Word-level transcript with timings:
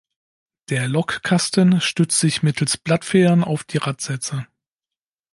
Der 0.71 0.87
Lokkasten 0.87 1.79
stützt 1.79 2.19
sich 2.19 2.41
mittels 2.41 2.75
Blattfedern 2.75 3.43
auf 3.43 3.63
die 3.63 3.77
Radsätze. 3.77 4.47